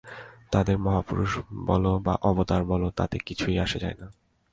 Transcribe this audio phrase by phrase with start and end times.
[0.51, 1.31] তাঁদের মহাপুরুষ
[1.65, 4.07] বল বা অবতার বল, তাতে কিছুই আসে যায় না।